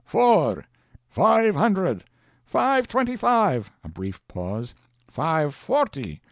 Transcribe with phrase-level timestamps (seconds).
[0.03, 0.65] "Four!"
[1.11, 2.05] "Five hundred!"
[2.43, 4.73] "Five twenty five." A brief pause.
[5.07, 6.19] "Five forty!"